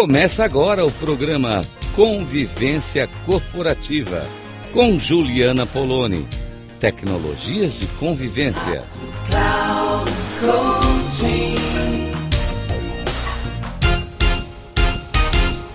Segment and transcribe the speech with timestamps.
[0.00, 1.60] Começa agora o programa
[1.94, 4.22] Convivência Corporativa
[4.72, 6.26] com Juliana Poloni.
[6.80, 8.82] Tecnologias de convivência.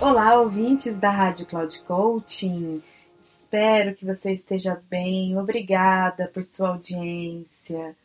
[0.02, 2.82] Olá, ouvintes da Rádio Cloud Coaching.
[3.24, 5.38] Espero que você esteja bem.
[5.38, 7.96] Obrigada por sua audiência.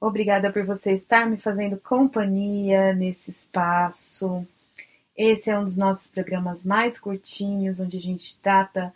[0.00, 4.44] Obrigada por você estar me fazendo companhia nesse espaço.
[5.18, 8.94] Esse é um dos nossos programas mais curtinhos, onde a gente trata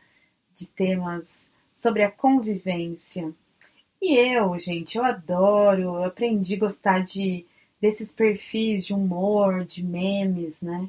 [0.55, 1.27] de temas
[1.73, 3.35] sobre a convivência.
[4.01, 7.45] E eu, gente, eu adoro, eu aprendi a gostar de
[7.81, 10.89] desses perfis de humor, de memes, né?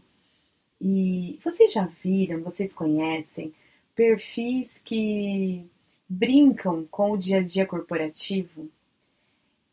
[0.79, 3.51] E vocês já viram, vocês conhecem
[3.95, 5.65] perfis que
[6.07, 8.69] brincam com o dia a dia corporativo?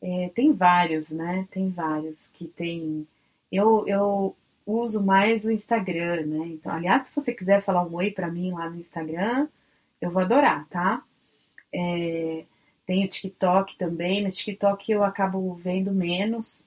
[0.00, 1.46] É, tem vários, né?
[1.50, 3.06] Tem vários que tem.
[3.52, 4.34] Eu, eu
[4.70, 6.46] uso mais o Instagram, né?
[6.48, 9.48] Então, aliás, se você quiser falar um oi para mim lá no Instagram,
[10.00, 11.02] eu vou adorar, tá?
[11.72, 12.44] É,
[12.86, 14.22] tem o TikTok também.
[14.22, 16.66] No TikTok eu acabo vendo menos,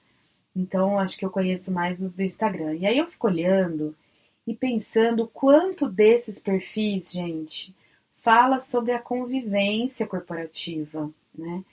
[0.56, 2.74] então acho que eu conheço mais os do Instagram.
[2.74, 3.94] E aí eu fico olhando
[4.46, 7.74] e pensando quanto desses perfis, gente,
[8.22, 11.64] fala sobre a convivência corporativa, né?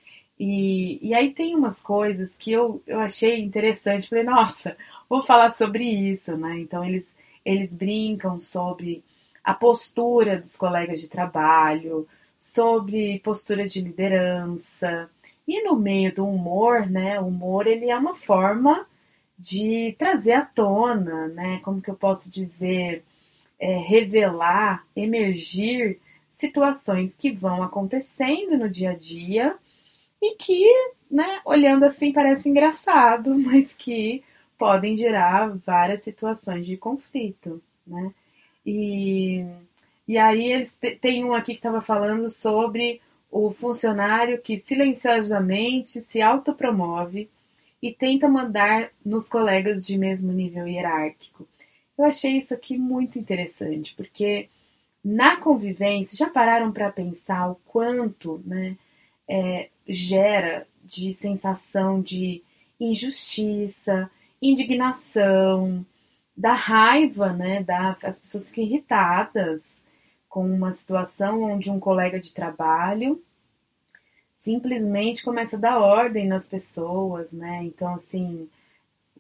[0.44, 4.10] E, e aí tem umas coisas que eu, eu achei interessante.
[4.10, 4.76] Falei, nossa,
[5.08, 6.58] vou falar sobre isso, né?
[6.60, 7.08] Então eles,
[7.46, 9.04] eles brincam sobre
[9.44, 12.08] a postura dos colegas de trabalho,
[12.40, 15.12] sobre postura de liderança.
[15.48, 17.20] E no meio do humor, né?
[17.20, 18.88] O humor ele é uma forma
[19.38, 21.60] de trazer à tona, né?
[21.64, 23.04] Como que eu posso dizer,
[23.60, 26.00] é, revelar, emergir
[26.32, 29.56] situações que vão acontecendo no dia a dia
[30.22, 30.66] e que,
[31.10, 34.24] né, olhando assim parece engraçado, mas que
[34.58, 38.14] podem gerar várias situações de conflito, né?
[38.66, 39.46] E
[40.08, 46.22] e aí eles tem um aqui que estava falando sobre o funcionário que silenciosamente se
[46.22, 47.30] autopromove
[47.82, 51.48] e tenta mandar nos colegas de mesmo nível hierárquico.
[51.98, 54.50] Eu achei isso aqui muito interessante, porque
[55.04, 58.78] na convivência, já pararam para pensar o quanto né,
[59.28, 62.44] é, gera de sensação de
[62.80, 64.10] injustiça,
[64.42, 65.86] indignação,
[66.36, 69.84] da raiva, né, da, as pessoas ficam irritadas,
[70.28, 73.22] com uma situação onde um colega de trabalho
[74.42, 77.64] simplesmente começa a dar ordem nas pessoas, né?
[77.64, 78.50] Então, assim,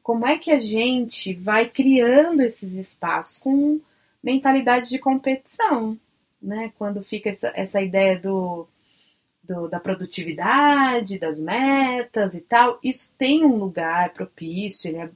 [0.02, 3.80] como é que a gente vai criando esses espaços com
[4.24, 6.00] mentalidade de competição,
[6.42, 6.72] né?
[6.78, 8.68] Quando fica essa, essa ideia do,
[9.44, 15.10] do, da produtividade, das metas e tal, isso tem um lugar propício, é,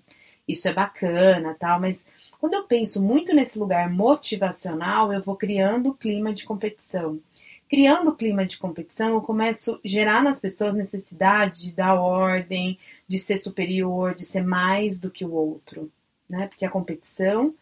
[0.47, 2.05] isso é bacana, tal, mas
[2.39, 7.19] quando eu penso muito nesse lugar motivacional, eu vou criando o clima de competição.
[7.67, 12.77] Criando o clima de competição, eu começo a gerar nas pessoas necessidade de dar ordem,
[13.07, 15.91] de ser superior, de ser mais do que o outro,
[16.29, 16.47] né?
[16.47, 17.55] Porque a competição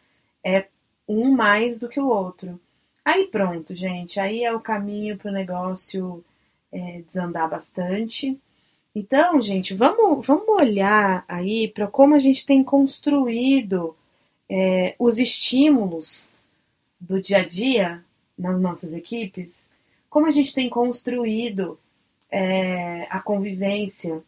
[0.44, 0.68] é
[1.07, 2.59] um mais do que o outro.
[3.06, 6.24] Aí pronto, gente, aí é o caminho para o negócio
[6.73, 8.38] é, desandar bastante.
[8.95, 13.95] Então, gente, vamos, vamos olhar aí para como a gente tem construído
[14.50, 16.29] é, os estímulos
[17.00, 18.03] do dia a dia
[18.38, 19.69] nas nossas equipes,
[20.09, 21.79] como a gente tem construído
[22.29, 24.23] é, a convivência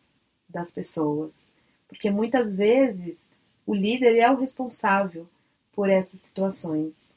[0.48, 1.52] das pessoas.
[1.88, 3.30] Porque muitas vezes
[3.66, 5.28] o líder é o responsável
[5.74, 7.16] por essas situações.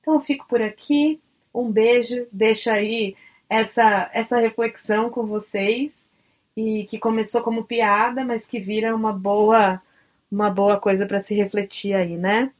[0.00, 1.20] Então eu fico por aqui,
[1.54, 3.16] um beijo, deixa aí
[3.48, 5.96] essa, essa reflexão com vocês
[6.56, 9.80] e que começou como piada, mas que vira uma boa
[10.30, 12.50] uma boa coisa para se refletir aí, né?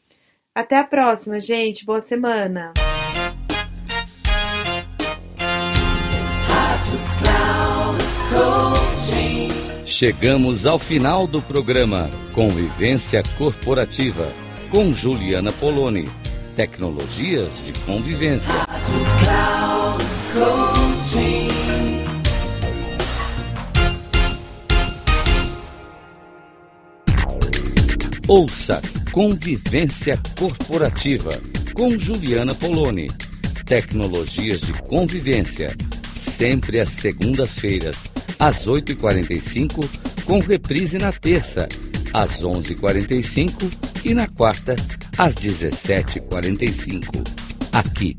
[0.55, 1.85] Até a próxima, gente.
[1.85, 2.73] Boa semana.
[9.85, 14.33] Chegamos ao final do programa Convivência Corporativa
[14.71, 16.09] com Juliana Poloni.
[16.57, 18.55] Tecnologias de convivência.
[28.29, 28.81] Ouça
[29.11, 31.31] Convivência Corporativa
[31.73, 33.07] com Juliana Poloni.
[33.65, 35.75] Tecnologias de convivência.
[36.15, 38.07] Sempre às segundas-feiras,
[38.39, 39.89] às 8h45,
[40.27, 41.67] com reprise na terça,
[42.13, 43.73] às 11h45
[44.05, 44.77] e na quarta,
[45.17, 47.27] às 17h45.
[47.73, 48.15] Aqui,